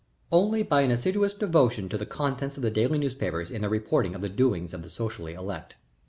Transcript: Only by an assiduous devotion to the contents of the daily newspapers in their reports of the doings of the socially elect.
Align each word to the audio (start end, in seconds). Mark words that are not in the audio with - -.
Only 0.31 0.63
by 0.63 0.81
an 0.81 0.89
assiduous 0.89 1.35
devotion 1.35 1.87
to 1.89 1.95
the 1.99 2.07
contents 2.07 2.57
of 2.57 2.63
the 2.63 2.71
daily 2.71 2.97
newspapers 2.97 3.51
in 3.51 3.61
their 3.61 3.69
reports 3.69 4.15
of 4.15 4.21
the 4.21 4.29
doings 4.29 4.73
of 4.73 4.81
the 4.81 4.89
socially 4.89 5.35
elect. 5.35 5.75